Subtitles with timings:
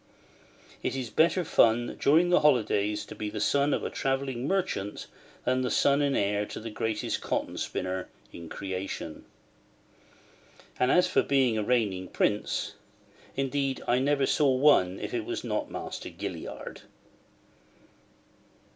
[0.81, 5.05] It is better fun, during the holidays, to be the son of a travelling merchant,
[5.45, 9.25] than son and heir to the greatest cotton spinner in creation.
[10.79, 15.69] And as for being a reigning prince—indeed I never saw one if it was not
[15.69, 16.81] Master Gilliard!